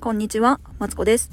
[0.00, 1.30] こんにちは、マツコです。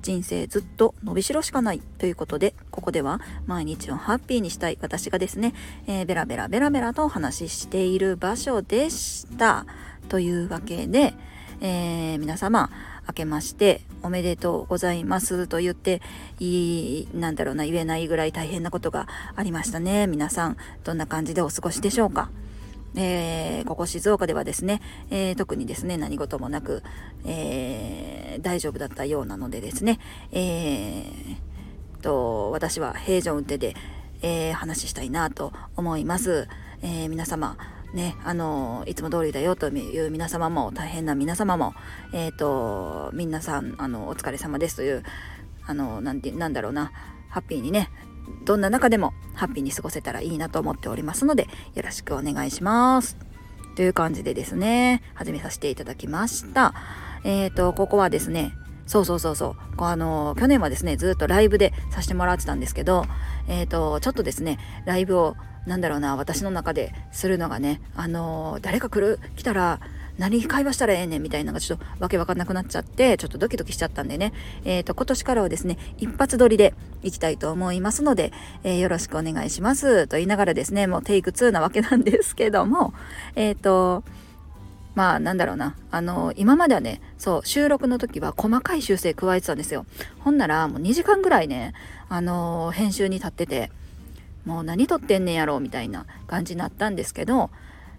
[0.00, 5.52] 人生ずっと伸びしろしかないということで、ここでは毎日をハッピーにしたい私がですね、
[5.86, 9.66] えー、ベラベラベラベラとお話ししている場所でした。
[10.08, 11.12] というわけで、
[11.60, 12.70] えー、皆様、
[13.06, 16.00] 明けましておめでとうございますと言って
[16.40, 20.06] いい、なんだろうな、言えないぐらい大変なことがありましたね。
[20.06, 22.30] 皆さん、どんな感じでお過ごしでしょうか？
[22.96, 26.82] えー、ここ静岡ではですね、えー、特にですね、何事もなく、
[27.24, 29.98] えー、大丈夫だったようなのでですね、
[30.32, 31.48] えー、
[32.00, 33.74] と、私は平常運転で、
[34.22, 36.48] えー、話したいなと思います。
[36.82, 37.56] えー、皆様、
[37.92, 41.74] ね、あの、いつも通りだよという皆様も、大変な皆様も、
[42.12, 45.02] えっ、ー、と、皆さん、あの、お疲れ様ですという、
[45.66, 46.92] あの、なんて、なんだろうな、
[47.28, 47.90] ハッピーにね、
[48.44, 53.16] どんな中でもハッピーに過ごせたらいいなと思っておりますので、よろしくお願いします。
[53.76, 56.74] という感じでですね、始めさせていただきました。
[57.24, 58.52] えっ、ー、と、ここはですね、
[58.86, 59.84] そうそうそうそう。
[59.84, 63.04] あの、去年はですね、ずっとライブでさせてもらってたんですけど、
[63.46, 65.36] えっ、ー、と、ちょっとですね、ライブを、
[65.66, 69.80] なんだろうな、私の中でするのがね、あの、誰か来る、来たら、
[70.18, 74.32] 何会話したらええねんみたいなのがちょっとわけわかんなくなっちゃって、ちょっとドキドキしちゃったんでね、
[74.64, 78.32] えっ、ー、と、今年からはですね、一発撮りでいきたいと思いますので、
[78.64, 80.08] えー、よろしくお願いします。
[80.08, 82.92] と言いながらですね、もうテイク2なわけなんですけども、
[83.36, 84.02] えっ、ー、と、
[84.96, 85.76] まあなんだろうな。
[85.92, 89.86] あの、今まではね、そう、収録の時は細かい修正加えてたんですよ。
[90.18, 91.72] ほんならもう2時間ぐらいね、
[92.08, 93.70] あの、編集に立ってて、
[94.44, 97.50] もう何撮ってんねんやろうみたいな感じになったんですけど、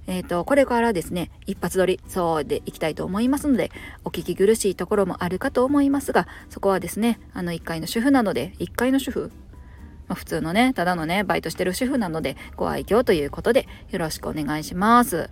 [0.10, 3.72] えっ、ー、と、これからですね、一発撮り、そうでいきたいと思いますので、
[4.04, 9.32] お聞き苦しいところもあるかと思いますが、そこはですね、あの、1階の主婦なので、1階の主婦、
[10.08, 15.30] ま、普通のね、ただのね、バイトしてる主婦なので、ご愛嬌ということで、よろしくお願いします。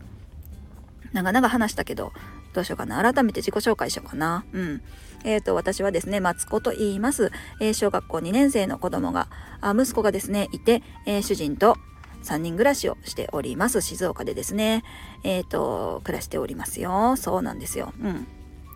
[1.11, 2.13] 長々話したけど、
[2.53, 3.01] どうしようかな。
[3.01, 4.45] 改めて自己紹介しようかな。
[4.53, 4.81] うん。
[5.23, 7.31] えっ、ー、と、私はですね、マツコと言います。
[7.59, 9.27] えー、小学校2年生の子供が、
[9.59, 11.77] あ息子がですね、いて、えー、主人と
[12.23, 13.81] 3人暮らしをしております。
[13.81, 14.83] 静岡でですね。
[15.23, 17.15] えっ、ー、と、暮らしておりますよ。
[17.15, 17.93] そうなんですよ。
[18.01, 18.27] うん。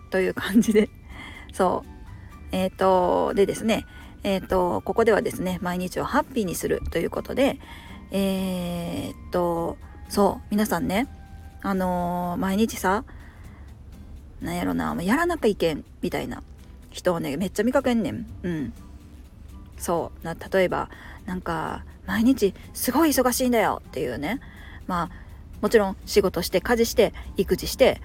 [0.10, 0.90] という感じで。
[1.54, 1.90] そう。
[2.52, 3.86] えっ、ー、と、でですね。
[4.24, 7.60] えっ、ー、と、ここではですね、毎日をハッピーにするということで、
[8.12, 9.78] えっと、
[10.10, 11.08] そう、皆さんね、
[11.62, 13.04] あの毎日さ、
[14.42, 16.44] なんやろな、やらなきゃいけん、みたいな
[16.90, 18.26] 人をね、めっちゃ見かけんねん。
[18.44, 18.74] うん。
[19.82, 20.90] そうな例えば
[21.26, 24.42] なんか毎日すごい忙しいんだよっていうね。
[24.86, 25.10] まあ
[25.62, 28.02] もちろん仕事して家事して育児して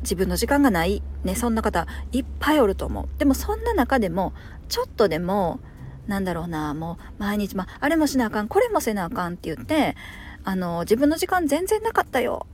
[0.00, 3.08] 自分の時間がないねそんな方いっぱいおると思う。
[3.18, 4.32] でもそんな中でも
[4.68, 5.60] ちょっとでも
[6.08, 9.94] なんだろうなもう毎日、まあ、あれもしなあかんこれもせなあかんって言って
[10.42, 12.46] あの自分の時間全然なかったよ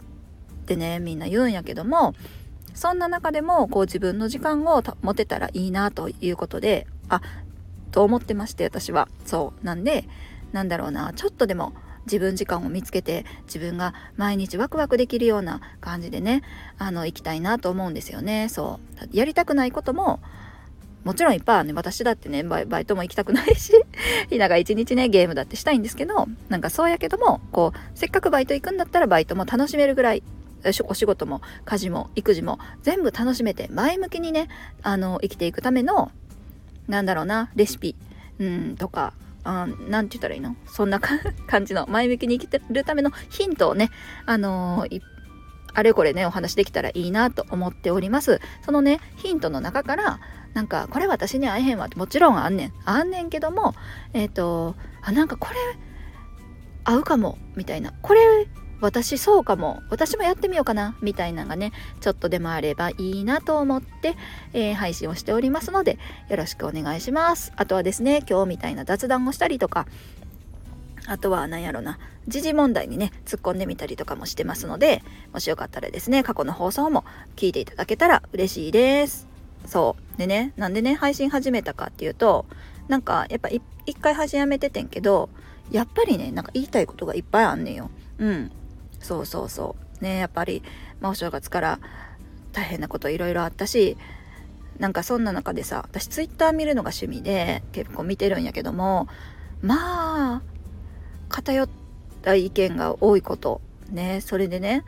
[0.63, 2.15] ってねみんな言うんやけども
[2.75, 7.23] そんな中でもこう自分の時間を持てたらいいなということであ
[7.91, 9.09] と思ってまして私は。
[9.25, 9.65] そう。
[9.65, 10.05] なんで
[10.53, 11.73] なんだろうなちょっとでも
[12.07, 16.43] 自分時間を見つけて自分が毎日ワクワクできるような感じでね
[16.79, 18.49] あの行きたいなと思うんですよね。
[18.49, 19.09] そう。
[19.13, 20.21] やりたくないことも
[21.05, 21.73] もちろんいっぱいあるね。
[21.75, 23.73] 私だってねバイトも行きたくないし
[24.29, 30.23] ひなが一日ねゲームだってしたいんですけどなんかそうやけどもこうせっかくバイト行くんだったらバイトも楽しめるぐらい
[30.85, 34.49] お仕事も家事も育児も全部楽しめて前向きにね
[34.83, 36.13] あの生きていくための
[36.91, 37.95] なんだろうな、レシピ、
[38.41, 39.15] うん、とか、
[39.45, 40.57] あなんて言ったらいいの？
[40.67, 43.91] そんな感じの前向きに生きてるためのヒントをね、
[44.27, 45.01] あのー、
[45.73, 48.41] あれこれね、お話できたらいいなと思っております。
[48.65, 50.21] そのね、ヒントの中から、
[50.53, 52.73] なんか、これ私に会えへんわってもちろんあんねん。
[52.85, 53.75] あんねんけども、
[54.13, 55.57] えっ、ー、と、あ、なんかこれ、
[56.83, 57.93] 合うかも、みたいな。
[58.03, 58.49] これ、
[58.81, 59.83] 私そうかも。
[59.91, 60.97] 私もやってみようかな。
[61.01, 64.17] みたいなのがねちょっとでもあればいいなと思って、
[64.53, 65.99] えー、配信をしておりますので
[66.29, 67.53] よろしくお願いします。
[67.57, 69.87] あとはですね今日みたいな雑談をしたりとか
[71.07, 71.99] あとは何やろな
[72.29, 75.03] 時事問題にね突っ込んでみたりとかもしてますので
[75.33, 77.05] もしよかったらですね過去の放送も
[77.37, 79.29] 聞いていただけたら嬉しいです。
[79.67, 80.19] そう。
[80.19, 82.47] でねなんでね配信始めたかっていうと
[82.89, 83.63] なんかやっぱ一
[84.01, 85.29] 回配信やめててんけど
[85.71, 87.91] やっぱりねなんか言いたいことがいっぱいあんねんよ。
[88.19, 88.53] うん。
[89.01, 90.05] そうそうそう。
[90.05, 90.63] ねやっぱり、
[91.01, 91.79] まあ、お正月から
[92.53, 93.97] 大変なこといろいろあったし
[94.79, 99.09] なんかそんな中でさ私ツイッター見るのが趣味で結構見てるんやけども
[99.63, 100.43] まあ
[101.29, 101.69] 偏っ
[102.23, 103.61] た意見が多いこと。
[103.91, 104.85] ねそれでね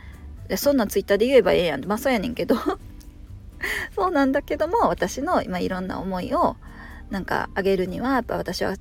[0.57, 1.85] そんなんツイッターで言えばええやん。
[1.85, 2.57] まあそうやねんけど。
[3.95, 6.57] そうなんだけども私の今いろんな思いを
[7.11, 8.75] なんかあげるにはやっぱ私は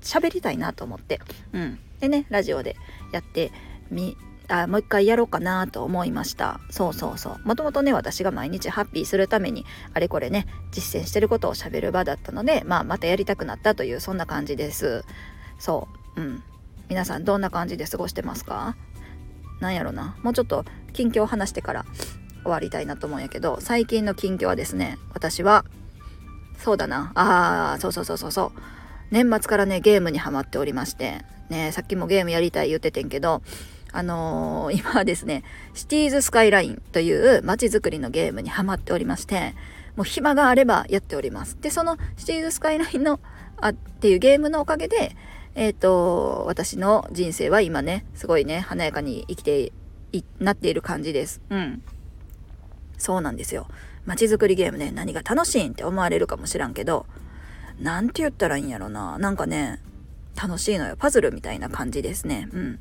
[0.00, 1.20] 喋りたいなと思って。
[1.52, 1.78] うん。
[2.00, 2.76] でねラジオで
[3.12, 3.50] やって
[3.90, 4.16] み
[4.48, 6.58] あもう一回やろうかなと思いました。
[6.70, 7.40] そうそうそう。
[7.44, 15.04] もともとね私が毎日ハッピーするためにあれこれね実践してることをしゃべる場だったのでまあまたやりたくなったというそんな感じです。
[15.58, 16.20] そう。
[16.20, 16.42] うん。
[16.88, 18.74] 皆さんどんな感じで過ごしてますか？
[19.60, 20.16] なんやろな。
[20.22, 20.64] もうちょっと
[20.94, 21.84] 近況を話してから
[22.42, 25.66] 終わりたいなと思うんやけど最近の近況はですね私は
[26.56, 27.12] そうだな。
[27.14, 28.60] あーそうそうそうそうそう。
[29.10, 33.42] 年末からねゲームにハマっておりましてねさっきもゲームやりたい言っててんけど
[33.92, 35.44] あのー、今はですね、
[35.74, 39.54] シティーズスカイラインという街づくりのゲームにハマっておりまして、
[39.96, 41.58] もう暇があればやっております。
[41.60, 43.20] で、そのシティーズスカイラインの、
[43.56, 45.16] あ、っていうゲームのおかげで、
[45.54, 49.72] えっ、ー、と、私の人生は今ね、すごいね、華やかに生きて
[50.12, 51.40] い、なっている感じです。
[51.50, 51.82] うん。
[52.96, 53.66] そうなんですよ。
[54.06, 57.06] 街づくりゲームね、何が楽しいんって思われるかもしらんけど、
[57.80, 59.18] なんて言ったらいいんやろな。
[59.18, 59.80] なんかね、
[60.40, 60.96] 楽しいのよ。
[60.96, 62.48] パズルみたいな感じですね。
[62.52, 62.78] うん。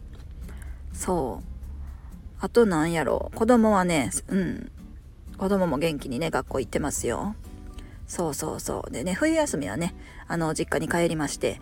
[0.93, 1.47] そう。
[2.39, 3.31] あとなんやろ。
[3.35, 4.71] 子供はねうん。
[5.37, 7.35] 子供も元気にね学校行ってますよ。
[8.07, 8.91] そうそうそう。
[8.91, 9.95] でね冬休みはね
[10.27, 11.59] あの実家に帰りまして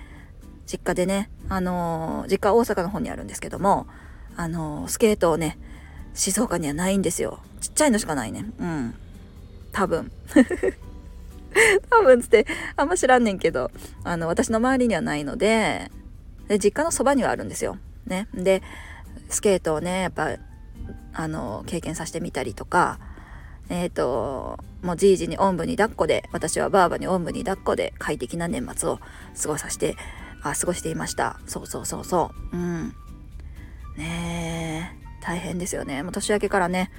[0.66, 3.88] 実家でねあのー、実家大阪の方にあるんですけども
[4.36, 5.57] あのー、スケートをね
[6.13, 7.39] 静岡にはないんですよ。
[7.62, 8.45] ちっちゃいのしかないね。
[8.60, 8.95] うん。
[9.71, 10.12] 多分。
[11.89, 12.45] 多分つって
[12.75, 13.71] あんま知らんねんけど
[14.04, 15.89] あの私の周りにはないので
[16.50, 17.78] で実家のそばにはあるんですよ。
[18.06, 18.28] ね。
[18.33, 18.62] で
[19.36, 20.38] スケートをねやっぱ
[21.14, 23.00] あの経験させてみたりとか
[23.70, 29.00] えっ、ー、ともうじいじにおんぶに抱っこで私はばあばにおんぶに抱っこで快適な年末を
[29.42, 29.96] 過ごさせて
[30.42, 31.40] あ過ごしていました。
[31.48, 32.58] そうそうそうそう。
[32.58, 32.90] うん。
[33.98, 36.04] ねえ大変ですよね。
[36.04, 36.92] もう年明けからね。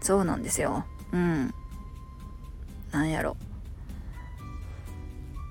[0.00, 0.86] そうなんですよ。
[1.12, 1.54] うん。
[2.92, 3.36] なんやろ。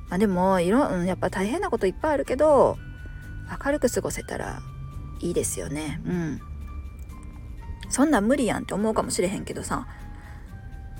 [0.09, 2.77] まあでもいろ、うん、やっぱ大変なこといっぱいあるけど
[3.63, 4.61] 明るく過ごせたら
[5.23, 6.01] いいですよね。
[6.05, 6.41] うん。
[7.89, 9.87] そんな無理やんって思うかもしれへんけどさ。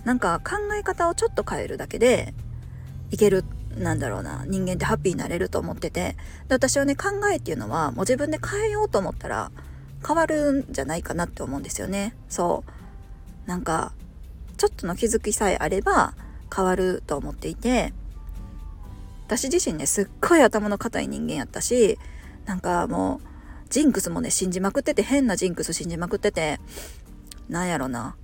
[0.06, 2.34] なんか考え方をちょっと変えるだけで
[3.10, 3.46] いける
[3.78, 6.16] なんだろうな人間ってハッピーになれると思ってて。
[6.48, 9.52] で私はね考えっていうのはもう自分で変えようと思ったら
[10.06, 12.16] 変わるんじゃないかなって思うんですよね。
[12.30, 12.64] そ
[13.46, 13.50] う。
[13.50, 13.94] なんか
[14.58, 16.14] ちょっとの気づきさえあれば
[16.54, 17.94] 変わると思っていて。
[19.25, 21.98] 私自身ねすっごい頭の固い人間やったし
[22.46, 23.32] なんかもう
[23.74, 26.60] ジンクスもね、信じまくってて、変なジンクス信じまくってて、
[27.50, 28.16] なんやろな。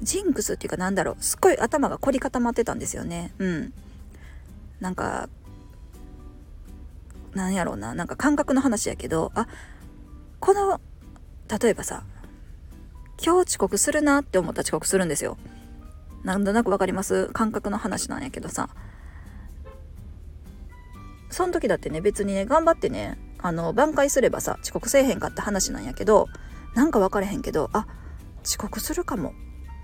[0.00, 3.32] ジンクスっていうかなんだろう、すっごい頭が凝り固まってたんですよね。
[3.40, 3.72] うん。
[4.78, 5.28] なんか、
[7.34, 9.48] なんやろうな、なんか感覚の話やけど、あ、
[10.38, 10.80] この、
[11.60, 12.04] 例えばさ、
[13.20, 15.36] 今日遅刻するなって思った遅刻するんですよ。
[16.22, 17.26] なんとなくわかります？
[17.32, 18.68] 感覚の話なんやけどさ。
[21.28, 26.26] その時だってね、別にね、頑張ってね、あの挽回すればさ遅刻せえへんかって話なんやけど
[26.74, 27.86] なんか分かれへんけどあ
[28.44, 29.34] 遅刻するかも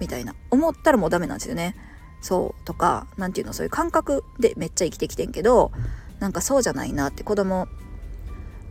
[0.00, 0.34] みたいな。
[0.50, 1.76] 思ったらもうダメなんですよね。
[2.20, 5.70] そうとか何て言うのそういう感覚でめっちゃ生きてきてんけど
[6.18, 7.68] なんかそうじゃないなって子供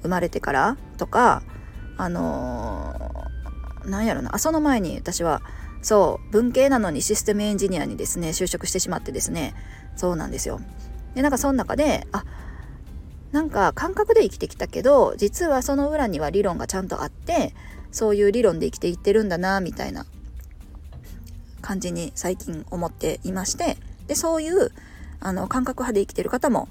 [0.01, 1.44] 生まれてからとか
[1.97, 5.41] あのー、なんやろなあその前に私は
[5.81, 9.53] そう文系なのにシステムエンジニアにですね就職してしまってですね
[9.95, 10.59] そうなんですよ。
[11.15, 12.25] でなんかその中であ
[13.31, 17.54] なんか感覚で生きてきたけど実はその裏には理論がちゃんとあって
[17.92, 20.06] そういう理論で生きていってるんだなみたいな
[21.61, 24.71] 感じに最近思っていましてでそういう
[25.19, 26.68] あの感覚派で生きてる方も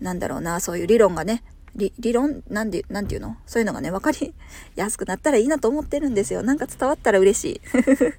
[0.00, 3.36] なんだろうなそういう理論がね理論なんでなんていうの？
[3.46, 4.34] そういうのがね分かり
[4.76, 6.42] やすくなったらいいなと思ってるんですよ。
[6.42, 7.60] なんか伝わったら嬉しい。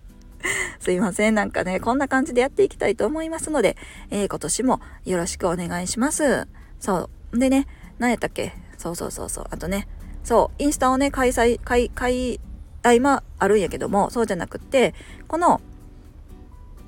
[0.82, 1.36] すいません。
[1.36, 3.78] なんかねこんな感じでやっていきたいと思いますので、
[4.10, 6.48] えー、今年もよろしくお願いします。
[6.80, 7.10] そう。
[7.34, 7.68] でね、
[8.00, 8.54] 何やったっけ？
[8.78, 9.46] そうそうそうそう。
[9.50, 9.88] あとね、
[10.24, 12.40] そう、インスタをね、開催、開、開、
[12.84, 14.94] あ、今あるんやけども、そうじゃなくって、
[15.28, 15.62] この、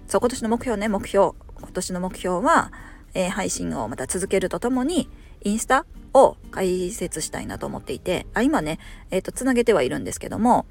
[0.08, 1.32] そう、今年の目標ね、目標。
[1.58, 2.72] 今年の目標は、
[3.14, 5.10] えー、配信をまた続けるとともに、
[5.44, 8.80] インスタを開設したいなと思っていて、あ、今ね、
[9.12, 10.66] えっ、ー、と、つなげてはいるんですけども、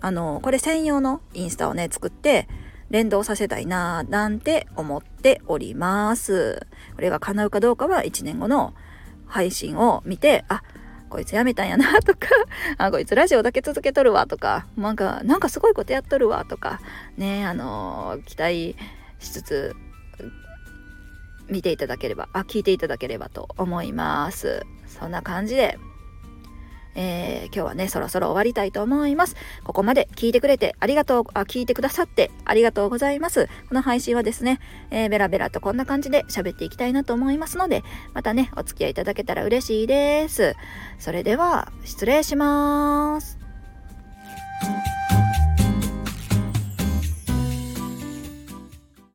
[0.00, 2.48] あの、これ専用のインスタをね、作って、
[2.90, 6.66] 連動させたいななんて思っております。
[6.94, 8.74] これが叶うかどうかは1年後の
[9.28, 10.62] 配信を見て、あ、
[11.08, 12.28] こいつやめたんやなとか、
[12.78, 16.80] あ、こいつラジオだけ続けとるわとか、なんか、なんかすごいことやっとるわとか、
[17.16, 18.76] ね、あのー、期待
[19.18, 19.76] しつつ、
[21.48, 24.64] 見ていただければ、あ、聞いていただければと思います。
[24.86, 25.78] そんな感じで、
[27.00, 29.36] えー、今日はね、そろそろ終わりたいと思います。
[29.62, 33.46] ここまで聞いてくれてありがとう、あ、聞いてくださってありがとうございます。
[33.68, 34.58] この配信はですね、
[34.90, 40.56] えー、ベラベラとこんな感じで喋っていきたいなと思いますので、またね、お付き合いいただけたら嬉しいです。
[40.98, 43.38] それでは、失礼します。